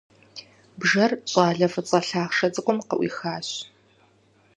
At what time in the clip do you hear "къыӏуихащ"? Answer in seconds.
2.87-3.49